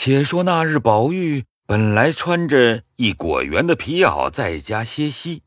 [0.00, 5.42] 且说那日，宝玉本来穿着一果园的皮袄在家歇息，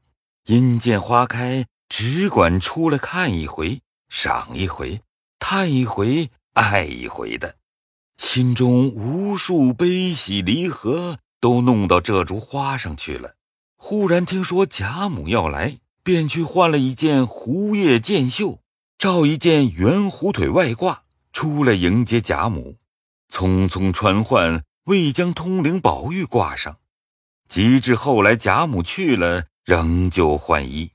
[0.46, 3.80] 因见花开，只管出来看一回，
[4.10, 5.00] 赏一回，
[5.40, 7.56] 叹一回，爱一回的，
[8.18, 13.36] 心中无数悲喜离合都弄到这株花上去了。
[13.78, 18.60] 忽然听说贾母要来，便去换了一件狐叶箭袖，
[18.98, 20.98] 罩一件圆狐腿外褂，
[21.32, 22.81] 出来迎接贾母。
[23.32, 26.78] 匆匆传唤，未将通灵宝玉挂上。
[27.48, 30.92] 及至后来，贾母去了，仍旧换衣。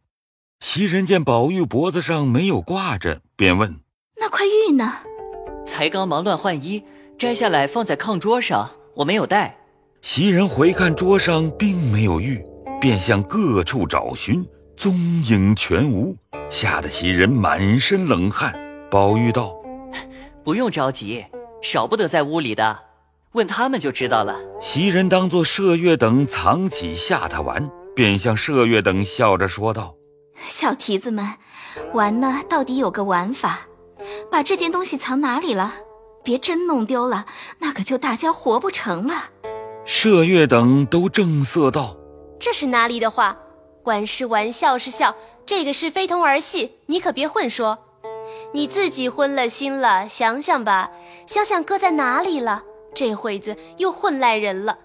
[0.60, 3.80] 袭人见宝玉脖子上没有挂着，便问
[4.20, 4.92] ：“那块玉呢？”
[5.66, 6.84] 才刚忙乱换衣，
[7.18, 9.56] 摘下来放在炕桌上，我没有带。
[10.00, 12.42] 袭人回看桌上并没有玉，
[12.80, 14.46] 便向各处找寻，
[14.76, 14.94] 踪
[15.24, 16.16] 影全无，
[16.48, 18.54] 吓得袭人满身冷汗。
[18.90, 19.54] 宝玉道
[20.44, 21.24] ：“不用着急。”
[21.68, 22.78] 少不得在屋里的，
[23.32, 24.38] 问他们就知道了。
[24.60, 29.96] 袭人当作麝月等藏起吓他玩，便向麝月等笑着说道
[30.46, 31.26] ：“小蹄子们，
[31.92, 33.66] 玩呢到底有个玩法，
[34.30, 35.74] 把这件东西藏哪里了？
[36.22, 37.26] 别真弄丢了，
[37.58, 39.14] 那可就大家活不成了。”
[39.84, 41.96] 麝月等都正色道
[42.38, 43.36] ：“这是哪里的话？
[43.82, 47.76] 玩是玩，笑是笑，这个是非同儿戏，你可别混说。”
[48.52, 50.90] 你自己昏了心了，想想吧，
[51.26, 52.62] 想想搁在哪里了？
[52.94, 54.78] 这会子又混赖人了。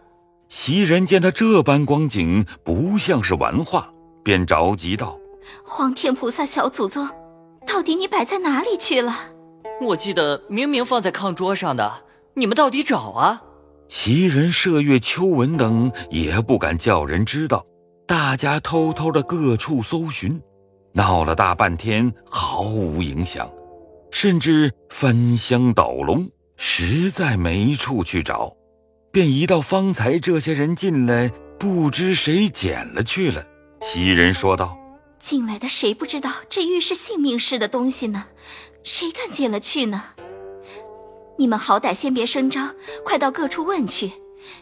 [0.50, 3.89] 袭人见他这般光景，不像是玩话，
[4.22, 5.17] 便着急道
[5.64, 7.08] ：“皇天菩萨小祖宗，
[7.66, 9.16] 到底你摆在哪里去了？
[9.81, 13.44] 我记得明明放在炕桌上的，你们到底找啊？”
[13.88, 17.66] 袭人、麝月、秋纹等也不敢叫人知道，
[18.05, 20.42] 大家偷偷的各处搜寻。
[20.94, 23.50] 闹了大半天，毫无影响，
[24.11, 28.56] 甚至翻箱倒笼，实在没处去找，
[29.11, 33.45] 便一到方才这些人进来，不知谁捡了去了。
[33.81, 34.78] 袭人说道
[35.17, 38.26] ：“进来的谁不知道这玉是性命似的东西呢？
[38.83, 40.04] 谁敢捡了去呢？
[41.37, 44.11] 你们好歹先别声张，快到各处问去。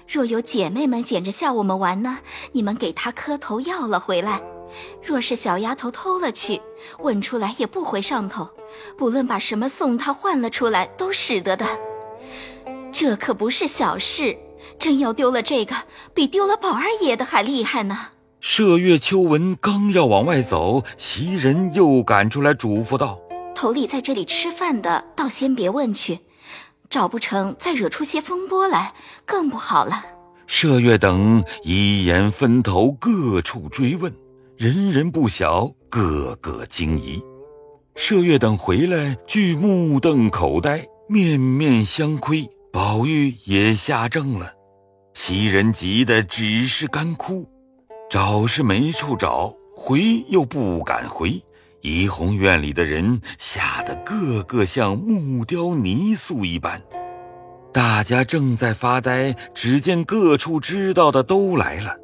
[0.07, 2.19] 若有姐妹们捡着笑我们玩呢，
[2.51, 4.41] 你们给她磕头要了回来。”
[5.03, 6.61] 若是小丫头偷了去，
[6.99, 8.49] 问出来也不回上头，
[8.97, 11.65] 不论把什么送她换了出来，都使得的。
[12.91, 14.37] 这可不是小事，
[14.77, 15.75] 真要丢了这个，
[16.13, 18.09] 比丢了宝二爷的还厉害呢。
[18.41, 23.19] 麝月、秋纹刚要往外走，袭人又赶出来嘱咐道
[23.53, 26.19] ：“头里在这里吃饭的，倒先别问去，
[26.89, 28.93] 找不成再惹出些风波来，
[29.25, 30.03] 更不好了。”
[30.47, 34.11] 麝月等一言分头，各处追问。
[34.59, 37.17] 人人不晓，个个惊疑。
[37.95, 42.45] 麝月等回来，俱目瞪口呆，面面相窥。
[42.69, 44.51] 宝玉也吓怔了，
[45.13, 47.47] 袭人急得只是干哭，
[48.09, 51.41] 找是没处找，回又不敢回。
[51.79, 56.81] 怡红院里的人吓得个个像木雕泥塑一般。
[57.71, 61.95] 大家正在发呆，只见各处知道的都来了。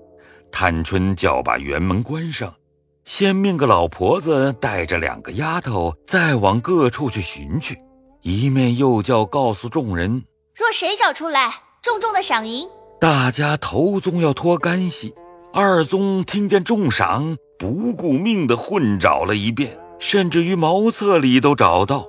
[0.57, 2.55] 探春叫把园门关上，
[3.03, 7.77] 先命个老婆子带着两个丫头再往各处去寻去，
[8.21, 10.23] 一面又叫告诉众人：
[10.55, 11.51] 若谁找出来，
[11.81, 12.69] 重重的赏银。
[13.01, 15.13] 大家头宗要脱干系，
[15.51, 22.07] 二宗听见重赏，不顾命的混找了一遍，甚至于茅厕里都找到，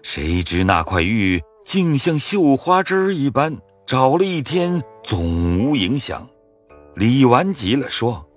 [0.00, 6.28] 谁知那块玉竟像绣花针一般，找了一天总无影响。
[6.96, 8.28] 李纨急了，说：“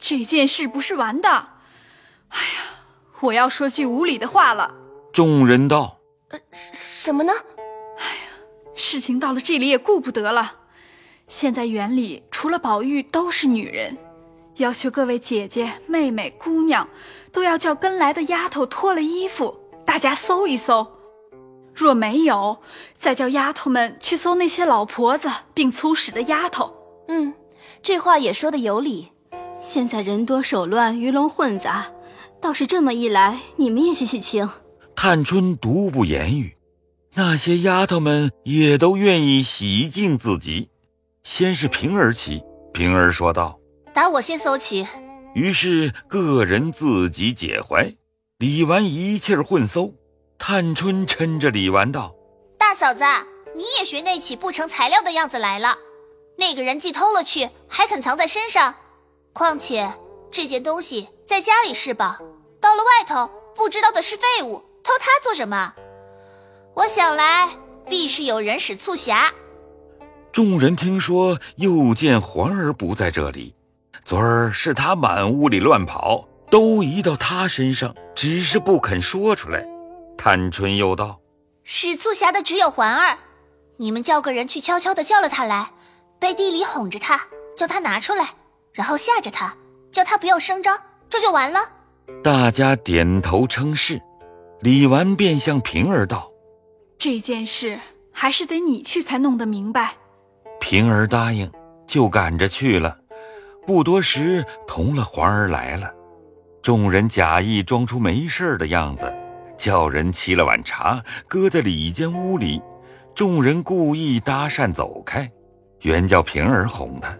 [0.00, 1.28] 这件事不是玩的。
[2.28, 2.86] 哎呀，
[3.20, 4.74] 我要说句无理的话了。”
[5.12, 5.98] 众人道
[6.30, 7.32] ：“呃，什么呢？”
[7.98, 8.22] 哎呀，
[8.74, 10.56] 事情到了这里也顾不得了。
[11.28, 13.98] 现在园里除了宝玉都是女人，
[14.56, 16.88] 要求各位姐姐、妹妹、姑娘
[17.30, 20.96] 都要叫跟来的丫头脱了衣服，大家搜一搜。
[21.74, 22.62] 若没有，
[22.96, 27.04] 再叫丫头们去搜那些老婆子并粗使的丫头。
[27.08, 27.34] 嗯。
[27.82, 29.08] 这话也说的有理，
[29.60, 31.90] 现在人多手乱，鱼龙混杂，
[32.40, 34.48] 倒是这么一来，你们也洗洗清。
[34.94, 36.54] 探春独不言语，
[37.14, 40.68] 那些丫头们也都愿意洗净自己。
[41.22, 42.42] 先是平儿起，
[42.72, 43.58] 平儿说道
[43.94, 44.86] ：“打我先搜起。”
[45.34, 47.94] 于是各人自己解怀。
[48.38, 49.94] 李纨一气儿混搜，
[50.38, 52.14] 探春嗔着李纨道
[52.58, 53.04] ：“大嫂子，
[53.56, 55.76] 你也学那起不成材料的样子来了。”
[56.40, 58.74] 那个人既偷了去，还肯藏在身上。
[59.34, 59.92] 况且
[60.30, 62.16] 这件东西在家里是宝，
[62.62, 65.74] 到了外头不知道的是废物，偷它做什么？
[66.74, 67.50] 我想来，
[67.90, 69.30] 必是有人使促狭。
[70.32, 73.54] 众人听说，又见环儿不在这里，
[74.02, 79.62] 昨儿是他满屋里乱跑，都移到他身上，只是不肯说出来。
[80.16, 81.20] 探春又道
[81.64, 83.18] ：“使促狭的只有环儿，
[83.76, 85.72] 你们叫个人去悄悄的叫了他来，
[86.20, 87.20] 背地里哄着他，
[87.56, 88.28] 叫他拿出来，
[88.72, 89.56] 然后吓着他，
[89.90, 90.78] 叫他不要声张，
[91.08, 91.58] 这就完了。”
[92.22, 94.00] 大家点头称是。
[94.60, 96.30] 李纨便向平儿道
[96.98, 97.80] ：“这件事
[98.12, 99.94] 还是得你去才弄得明白。”
[100.60, 101.50] 平儿答应，
[101.86, 102.98] 就赶着去了。
[103.66, 105.90] 不多时，同了环儿来了。
[106.60, 109.10] 众人假意装出没事的样子，
[109.56, 112.60] 叫人沏了碗茶，搁在里间屋里。
[113.14, 115.30] 众人故意搭讪走开，
[115.80, 117.18] 原叫平儿哄他。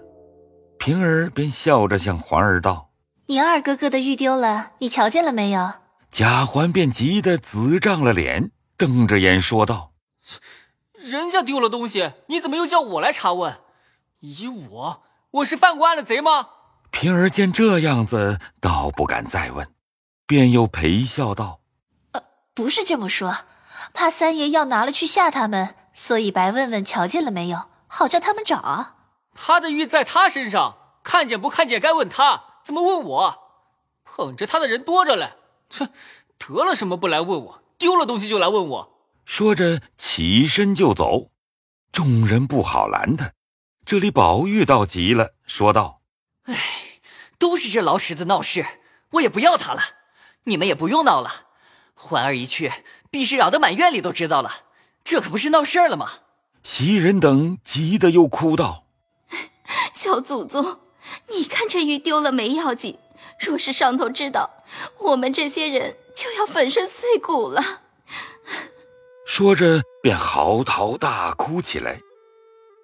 [0.79, 2.91] 平儿便笑着向环儿道
[3.27, 5.73] ：“你二哥哥的玉丢了，你瞧见了没有？”
[6.11, 9.93] 贾环便急得紫涨了脸，瞪着眼说道
[10.99, 13.59] ：“人家丢了东西，你怎么又叫我来查问？
[14.21, 16.49] 以我，我是犯过案的贼吗？”
[16.91, 19.69] 平儿见这样子，倒不敢再问，
[20.27, 21.61] 便又陪笑道
[22.13, 22.23] ：“呃，
[22.53, 23.37] 不是这么说，
[23.95, 28.95] 怕三爷要拿了去吓他们，所以白问问瞧见了没有，好叫他们找。
[29.35, 33.39] 他的玉在他身上，看见不看见该问他，怎么问我？
[34.05, 35.35] 捧着他的人多着嘞。”
[35.71, 35.93] 哼，
[36.39, 37.63] 得了什么不来问我？
[37.77, 39.07] 丢了东西就来问我。
[39.25, 41.31] 说着起身就走，
[41.93, 43.33] 众人不好拦他。
[43.85, 46.01] 这里宝玉倒急了，说道
[46.47, 46.57] ：“哎，
[47.39, 48.65] 都是这老婶子闹事，
[49.13, 49.83] 我也不要他了。
[50.45, 51.49] 你们也不用闹了。
[51.95, 52.73] 环儿一去，
[53.11, 54.51] 必是扰得满院里都知道了，
[55.03, 56.09] 这可不是闹事儿了吗？”
[56.63, 58.85] 袭人等急得又哭道
[59.93, 60.81] ：“小祖宗，
[61.29, 62.99] 你看这鱼丢了没要紧。”
[63.41, 64.51] 若是上头知道，
[64.99, 67.81] 我们这些人就要粉身碎骨了。
[69.27, 72.01] 说着，便嚎啕大哭起来。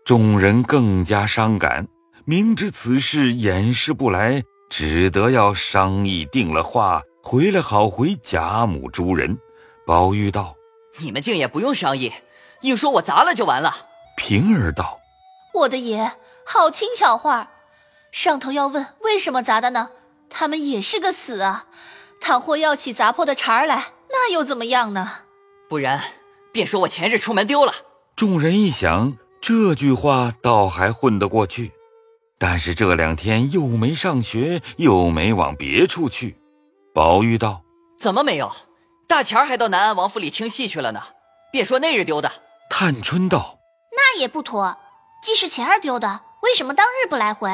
[0.04, 1.88] 众人更加伤感，
[2.24, 9.38] 明知此事掩饰不来，只得要商议定了话，回来好回贾母诸人。
[9.84, 10.54] 宝玉道
[11.00, 12.12] ：“你们竟也不用商议，
[12.62, 13.86] 硬说我砸了就完了。”
[14.16, 15.00] 平儿道
[15.52, 16.12] ：“我的爷，
[16.44, 17.50] 好轻巧话，
[18.12, 19.90] 上头要问为什么砸的呢？”
[20.28, 21.66] 他们也是个死啊！
[22.20, 25.20] 倘或要起砸破的茬儿来，那又怎么样呢？
[25.68, 26.02] 不然，
[26.52, 27.72] 便说我前日出门丢了。
[28.16, 31.72] 众人一想，这句话倒还混得过去。
[32.38, 36.36] 但是这两天又没上学，又没往别处去。
[36.92, 37.62] 宝玉道
[37.98, 38.50] ：“怎么没有？
[39.06, 41.02] 大钱儿还到南安王府里听戏去了呢。
[41.52, 42.32] 便说那日丢的。”
[42.68, 43.58] 探春道
[43.96, 44.76] ：“那也不妥。
[45.22, 47.50] 既是前儿丢的，为什么当日不来回？”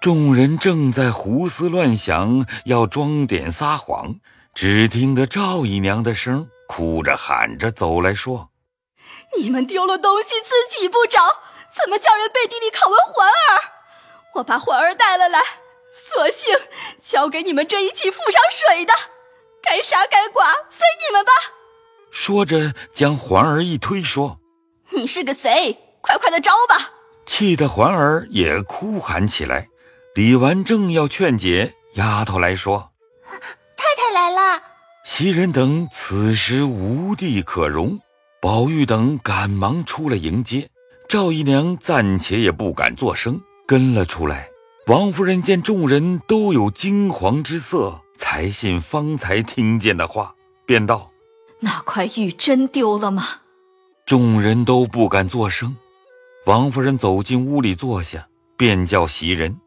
[0.00, 4.16] 众人正在胡思乱想，要装点撒谎，
[4.54, 8.50] 只听得赵姨娘的声，哭着喊着走来说
[9.36, 11.20] ：“你们丢了东西自己不找，
[11.74, 13.72] 怎么叫人背地里拷问环儿？
[14.34, 15.40] 我把环儿带了来，
[15.90, 16.58] 索性
[17.02, 18.92] 交给你们这一起赴上水的，
[19.62, 21.32] 该杀该剐随你们吧。”
[22.10, 24.38] 说着，将环儿一推，说
[24.90, 26.90] ：“你是个贼，快快的招吧！”
[27.26, 29.68] 气得环儿也哭喊起来。
[30.14, 32.90] 李纨正要劝解，丫头来说
[33.76, 34.62] ：“太太来了。”
[35.04, 37.98] 袭人等此时无地可容，
[38.40, 40.68] 宝玉等赶忙出来迎接。
[41.08, 44.48] 赵姨娘暂且也不敢作声，跟了出来。
[44.86, 50.34] 王夫人见众人都有惊惶之色，才信方才听见的话，
[50.64, 51.10] 便道
[51.60, 53.40] ：“那块玉真丢了吗？”
[54.06, 55.76] 众人都不敢作声。
[56.46, 59.58] 王夫人走进屋里坐下，便叫袭人。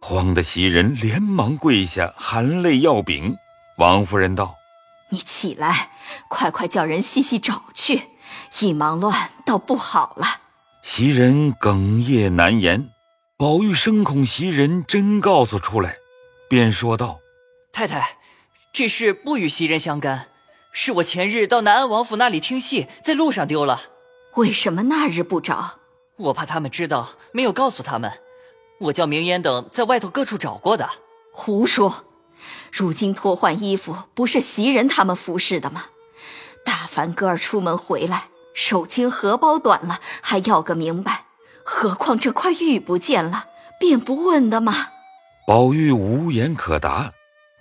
[0.00, 3.36] 慌得袭人连忙跪下，含泪要饼。
[3.78, 4.56] 王夫人道
[5.10, 5.90] ：“你起来，
[6.28, 8.02] 快快叫人细细找去，
[8.60, 10.40] 一忙乱倒不好了。”
[10.82, 12.88] 袭人哽咽难言。
[13.36, 15.96] 宝玉生恐袭人真告诉出来，
[16.48, 17.18] 便说道
[17.72, 18.16] ：“太太，
[18.72, 20.28] 这事不与袭人相干，
[20.72, 23.82] 是我前日到南安王府那里听戏，在路上丢了。
[24.36, 25.78] 为什么那日不找？
[26.16, 28.12] 我怕他们知道，没有告诉他们。”
[28.80, 30.88] 我叫明烟等在外头各处找过的，
[31.30, 32.04] 胡说！
[32.72, 35.84] 如今脱换衣服不是袭人他们服侍的吗？
[36.64, 41.26] 大凡哥儿出门回来，手巾荷包短了，还要个明白。
[41.62, 43.44] 何况这块玉不见了，
[43.78, 44.74] 便不问的吗？
[45.46, 47.12] 宝玉无言可答。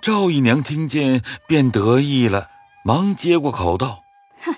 [0.02, 2.50] 赵姨娘听见，便得意了，
[2.84, 4.00] 忙接过口道
[4.44, 4.56] ：“哼，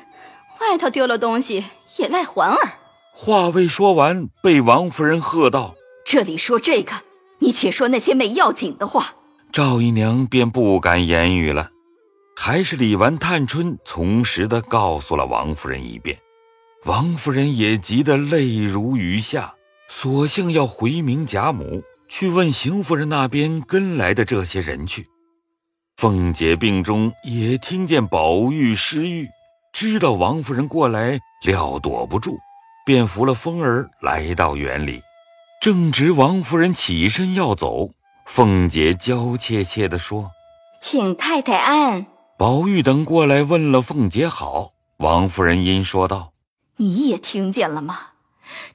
[0.62, 1.65] 外头丢了东西，
[1.98, 2.74] 也赖环儿。”
[3.15, 5.75] 话未说完，被王夫人喝道。
[6.06, 6.94] 这里说这个，
[7.39, 9.13] 你且说那些没要紧的话。
[9.51, 11.70] 赵姨娘便不敢言语了，
[12.36, 16.18] 还是李纨、探春从实的告诉了王夫人一遍。
[16.86, 19.53] 王夫人也急得泪如雨下，
[19.89, 25.08] 索性要回明贾母，去问邢夫人那边跟来的这些人去。
[26.03, 29.29] 凤姐病中也听见宝玉失玉，
[29.72, 32.36] 知道王夫人过来，料躲不住，
[32.86, 35.01] 便扶了风儿来到园里。
[35.62, 37.91] 正值王夫人起身要走，
[38.25, 40.31] 凤姐娇怯怯地说
[40.81, 42.05] ：“请太太安。”
[42.38, 46.33] 宝玉等过来问了凤姐好，王夫人因说道
[46.75, 47.98] ：“你也听见了吗？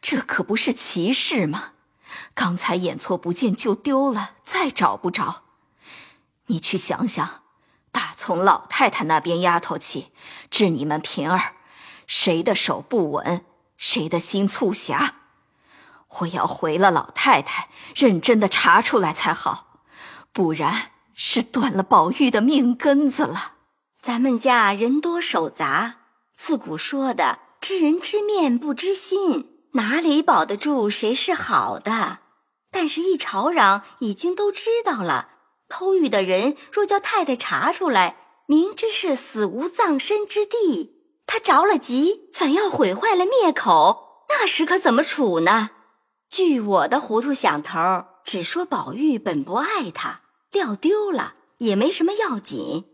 [0.00, 1.72] 这可不是奇事吗？
[2.32, 5.42] 刚才眼错不见就丢了，再找不着。”
[6.48, 7.42] 你去想想，
[7.90, 10.12] 打从老太太那边丫头起，
[10.50, 11.54] 至你们平儿，
[12.06, 13.44] 谁的手不稳，
[13.76, 15.14] 谁的心促狭。
[16.20, 19.82] 我要回了老太太，认真的查出来才好，
[20.32, 23.52] 不然是断了宝玉的命根子了。
[24.00, 25.96] 咱们家人多手杂，
[26.34, 32.20] 自古说的“知人知面不知心”，哪里保得住谁是好的？
[32.70, 35.28] 但是，一吵嚷，已经都知道了。
[35.68, 40.96] 偷玉的人若叫太太查出来，明知是死无葬身之地，
[41.26, 45.70] 他着了急，反要毁坏了灭口，那时可怎么处呢？
[46.30, 47.78] 据我的糊涂想头，
[48.24, 50.22] 只说宝玉本不爱他，
[50.52, 52.84] 料丢了也没什么要紧，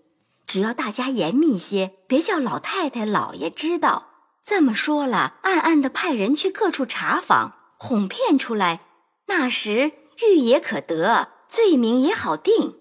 [0.46, 4.08] 只要大家严密些，别叫老太太、老爷知道。
[4.44, 8.80] 这么说了，暗暗的派人去各处查访，哄骗出来，
[9.26, 9.92] 那时
[10.26, 11.28] 玉也可得。
[11.54, 12.74] 罪名也好定，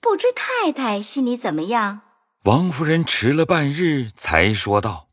[0.00, 2.00] 不知太太心里怎么样？
[2.46, 5.06] 王夫人迟了半日，才说道：“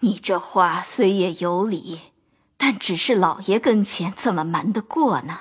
[0.00, 2.00] 你这话虽也有理，
[2.58, 5.38] 但只是老爷跟前，怎么瞒得过呢？”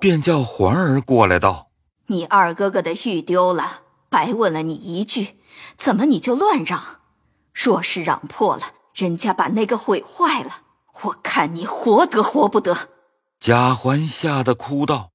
[0.00, 1.68] 便叫环儿过来道
[2.08, 5.36] ：“你二哥哥的玉丢了，白问了你一句，
[5.76, 7.00] 怎么你就乱嚷？
[7.52, 8.62] 若是嚷破了，
[8.94, 10.62] 人家把那个毁坏了，
[11.02, 12.88] 我看你活得活不得。”
[13.38, 15.10] 贾环吓得哭道。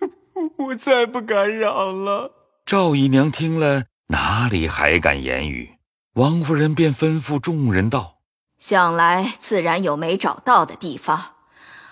[0.66, 2.32] 我再不敢嚷了。
[2.64, 5.78] 赵姨娘听了，哪里还敢言语？
[6.14, 8.18] 王夫人便吩咐众人道
[8.58, 11.36] ：“想来自然有没找到的地方，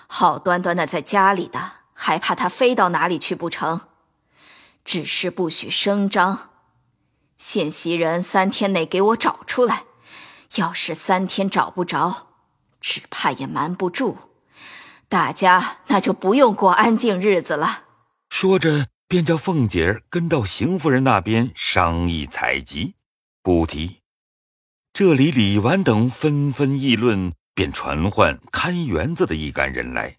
[0.07, 3.81] 好端端的在家里的，还怕他飞到哪里去不成？
[4.85, 6.51] 只是不许声张，
[7.37, 9.85] 现袭人三天内给我找出来。
[10.57, 12.29] 要是三天找不着，
[12.81, 14.17] 只怕也瞒不住，
[15.09, 17.85] 大家那就不用过安静日子了。”
[18.31, 22.95] 说着，便叫凤姐儿跟到邢夫人那边商议采集。
[23.43, 23.99] 不提，
[24.95, 30.17] 这里李纨等纷纷议论，便传唤看园子的一干人来，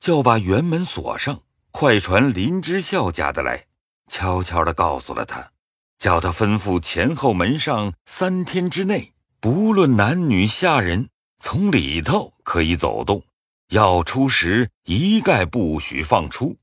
[0.00, 3.66] 叫把园门锁上，快传林之孝家的来，
[4.08, 5.52] 悄悄的告诉了他，
[5.98, 13.22] 叫他吩咐前后门上三天之内，不论男女下人，从里头可以走动，
[13.68, 16.56] 要出时一概不许放出。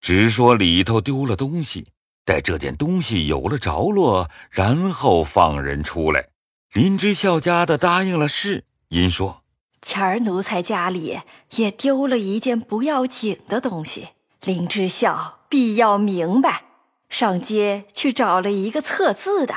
[0.00, 1.88] 只说里头丢了东西，
[2.24, 6.28] 待这件东西有了着落，然后放人出来。
[6.72, 9.42] 林之孝家的答应了事，因说
[9.82, 11.20] ：“前儿奴才家里
[11.56, 14.08] 也丢了一件不要紧的东西，
[14.42, 16.64] 林之孝必要明白。
[17.08, 19.54] 上街去找了一个测字的，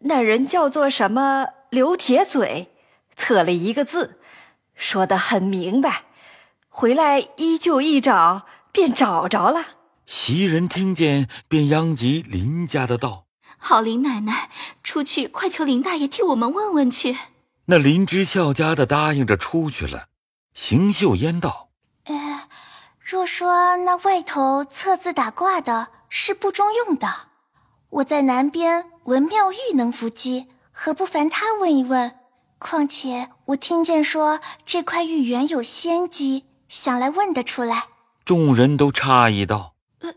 [0.00, 2.68] 那人叫做什么刘铁嘴，
[3.16, 4.20] 测了一个字，
[4.74, 6.02] 说得很明白。
[6.68, 9.64] 回来依旧一找。”便找着了。
[10.04, 13.24] 袭人听见，便央及林家的道
[13.56, 14.50] ：“好，林奶奶，
[14.82, 17.16] 出去快求林大爷替我们问问去。”
[17.68, 20.08] 那林之孝家的答应着出去了。
[20.52, 21.70] 邢岫烟道
[22.04, 22.48] ：“呃，
[23.00, 27.08] 若说那外头测字打卦的是不中用的，
[27.88, 32.12] 我在南边闻妙玉能伏击，何不烦他问一问？
[32.58, 37.86] 况且我听见说这块玉原有仙机，想来问得出来。”
[38.26, 40.12] 众人都诧异道：“呃，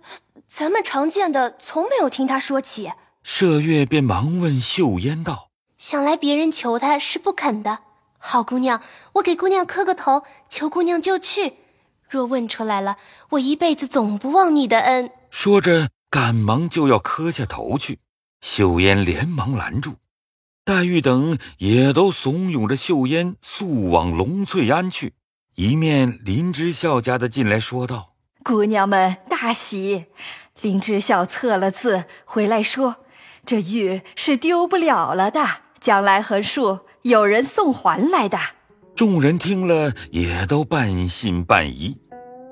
[0.47, 2.91] 咱们常见的从没有听他说起。”
[3.23, 7.81] 麝月便忙问秀烟道：“想来别人求他是不肯的。
[8.17, 8.81] 好姑娘，
[9.13, 11.53] 我给姑娘磕个头，求姑娘就去。
[12.09, 12.97] 若问出来了，
[13.29, 17.99] 我一辈子总不忘你的恩。”说着，赶忙就要磕下头去。
[18.41, 19.97] 秀烟连忙拦住，
[20.65, 25.13] 黛玉等也都怂恿着秀烟速往龙翠庵去。
[25.55, 28.13] 一面，林之孝家的进来说道
[28.43, 30.05] ：“姑娘们大喜，
[30.61, 32.97] 林之孝测了字回来说，
[33.45, 35.45] 这玉是丢不了了的，
[35.81, 38.39] 将来横竖有人送还来的。”
[38.95, 41.99] 众人听了，也都半信半疑，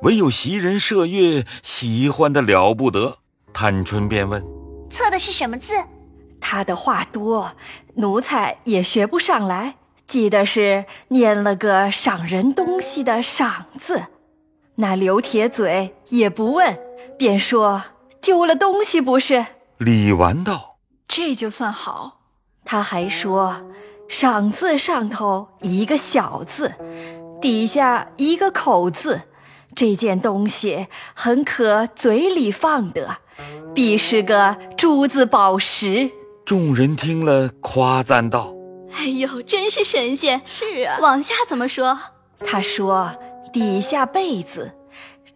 [0.02, 3.20] 唯有袭人、麝月喜欢的了不得。
[3.54, 4.44] 探春便问
[4.92, 5.74] ：“测的是什么字？”
[6.40, 7.52] 他的话多，
[7.96, 9.76] 奴才也学不上来。
[10.08, 14.06] 记得是念了个赏人东西的“赏”字，
[14.76, 16.80] 那刘铁嘴也不问，
[17.18, 17.84] 便说
[18.22, 19.46] 丢了东西不是？
[19.78, 22.22] 李纨道：“这就算好。”
[22.64, 23.62] 他还说，
[24.08, 26.74] 赏字上头一个小字，
[27.42, 29.22] 底下一个口字，
[29.76, 33.18] 这件东西很可嘴里放得，
[33.76, 36.12] 必是个珠子宝石。
[36.46, 38.54] 众人听了，夸赞道
[38.98, 40.42] ：“哎呦，真是神仙！
[40.46, 42.00] 是啊，往下怎么说？”
[42.46, 43.16] 他说
[43.54, 44.74] ：“底下被子，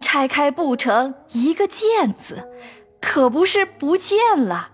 [0.00, 2.48] 拆开不成一个见字，
[3.00, 4.70] 可不是不见了，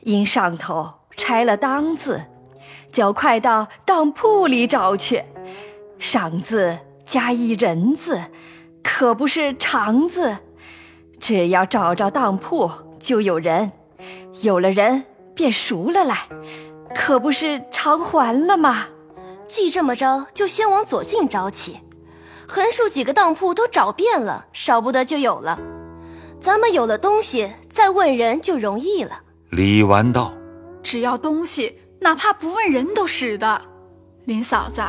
[0.00, 2.22] 因上头拆了当字，
[2.90, 5.22] 叫快到当铺里找去。
[5.98, 8.22] 赏字加一人字，
[8.82, 10.38] 可不是长字，
[11.20, 13.72] 只要找着当铺，就有人，
[14.40, 15.04] 有了人
[15.34, 16.26] 便赎了来，
[16.96, 18.86] 可不是偿还了吗？”
[19.46, 21.78] 既这么着，就先往左近找起，
[22.48, 25.56] 横竖几个当铺都找遍了，少不得就有了。
[26.40, 29.20] 咱们有了东西，再问人就容易了。
[29.50, 30.34] 李纨道
[30.82, 33.62] ：“只要东西，哪怕不问人都使得。
[34.24, 34.82] 林嫂子，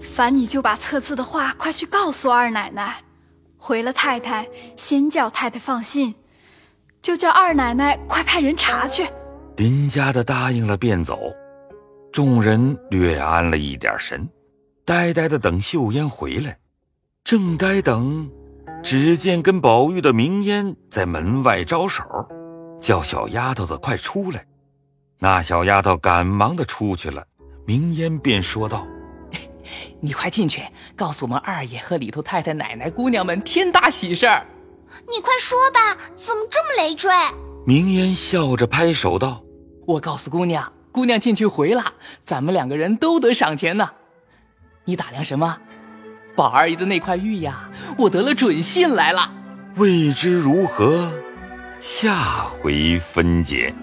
[0.00, 3.02] 烦你就把测字的话快去告诉二奶奶，
[3.58, 6.14] 回了太太，先叫太太放心，
[7.02, 9.08] 就叫二奶奶快派人查去。”
[9.56, 11.32] 林家的答应了，便走。
[12.12, 14.28] 众人略安了一点神，
[14.84, 16.58] 呆呆的等秀烟回来。
[17.22, 18.28] 正呆等，
[18.82, 22.02] 只见跟宝玉的明烟在门外招手，
[22.80, 24.44] 叫小丫头子快出来。
[25.20, 27.24] 那小丫头赶忙的出去了。
[27.64, 28.84] 明烟便说道
[30.02, 30.62] ：“你快进去，
[30.96, 34.44] 告诉我们二爷和里头太太、奶奶、姑娘们天大喜事儿。
[35.08, 37.08] 你快说吧，怎么这么累赘？”
[37.66, 39.42] 明烟笑着拍手道
[39.88, 41.82] ：“我告诉姑娘。”姑娘进去回了，
[42.22, 43.90] 咱们两个人都得赏钱呢。
[44.84, 45.58] 你打量什么？
[46.36, 47.68] 宝二爷的那块玉呀，
[47.98, 49.32] 我得了准信来了。
[49.74, 51.10] 未知如何，
[51.80, 53.74] 下回分解。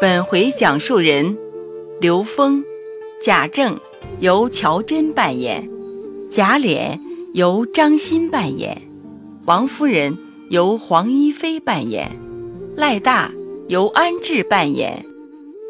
[0.00, 1.38] 本回讲述人：
[2.00, 2.64] 刘峰、
[3.22, 3.78] 贾政。
[4.20, 5.68] 由乔真扮演，
[6.30, 6.98] 贾琏
[7.32, 8.82] 由张欣扮演，
[9.46, 10.18] 王夫人
[10.50, 12.10] 由黄一飞扮演，
[12.76, 13.30] 赖大
[13.68, 15.06] 由安志扮演，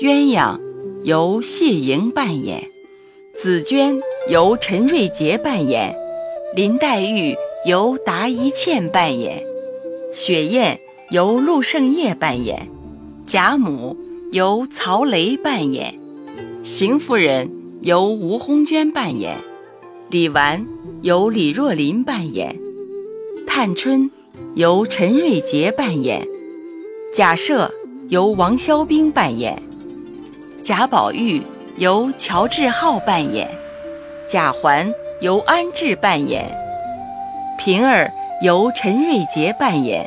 [0.00, 0.58] 鸳鸯
[1.04, 2.70] 由谢莹扮演，
[3.34, 5.94] 紫娟由陈瑞杰扮演，
[6.56, 9.44] 林黛玉由达一茜扮演，
[10.12, 12.68] 雪雁由陆胜业扮演，
[13.26, 13.96] 贾母
[14.32, 15.99] 由曹雷扮演，
[16.62, 17.50] 邢夫人。
[17.82, 19.34] 由吴红娟扮演，
[20.10, 20.66] 李纨
[21.00, 22.54] 由李若琳扮演，
[23.46, 24.10] 探春
[24.54, 26.22] 由陈瑞杰扮演，
[27.14, 27.70] 贾赦
[28.10, 29.62] 由王肖兵扮演，
[30.62, 31.40] 贾宝玉
[31.78, 33.48] 由乔志浩扮演，
[34.28, 34.92] 贾环
[35.22, 36.44] 由安志扮演，
[37.58, 40.06] 平儿由陈瑞杰扮演，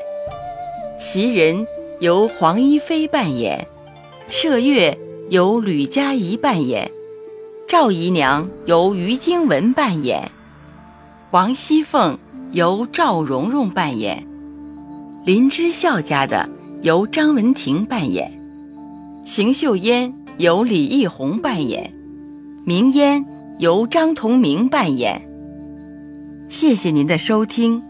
[1.00, 1.66] 袭人
[2.02, 3.66] 由黄一飞扮演，
[4.30, 4.96] 麝月
[5.30, 6.92] 由吕佳怡扮演。
[7.68, 10.30] 赵姨娘由于经文扮演，
[11.32, 12.18] 王熙凤
[12.52, 14.28] 由赵蓉蓉扮演，
[15.26, 16.48] 林之孝家的
[16.82, 18.32] 由张文婷扮演，
[19.26, 21.94] 邢岫烟由李易红扮演，
[22.64, 23.26] 明烟
[23.58, 25.28] 由张同明扮演。
[26.50, 27.82] 谢谢您的收听。